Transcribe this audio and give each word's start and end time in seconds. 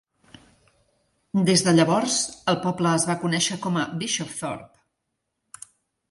Des 1.49 1.63
de 1.67 1.73
llavors, 1.79 2.15
el 2.53 2.57
poble 2.63 2.93
es 2.99 3.05
va 3.09 3.15
conèixer 3.25 3.57
com 3.65 3.77
a 3.81 3.83
Bishopthorpe. 4.05 5.67